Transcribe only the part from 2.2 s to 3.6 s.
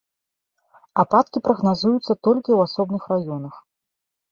толькі ў асобных раёнах.